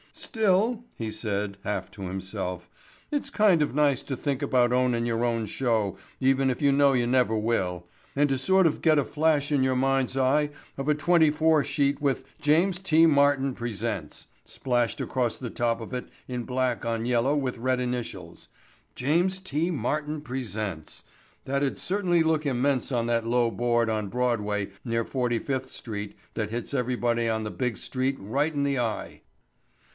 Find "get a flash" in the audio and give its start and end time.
8.81-9.51